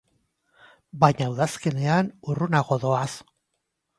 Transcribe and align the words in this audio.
Baina 1.03 1.27
udazkenean 1.33 2.11
urrunago 2.35 2.81
doaz. 2.87 3.13